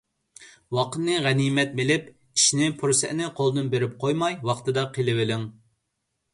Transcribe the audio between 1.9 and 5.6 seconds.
ئىشنى پۇرسەتنى قولدىن بېرىپ قويماي ۋاقتىدا قىلىۋېلىڭ.